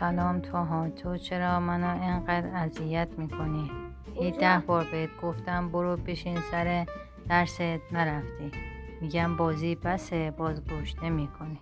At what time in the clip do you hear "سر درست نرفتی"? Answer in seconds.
6.50-8.50